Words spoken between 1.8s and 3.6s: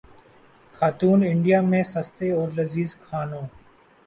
سستے اور لذیذ کھانوں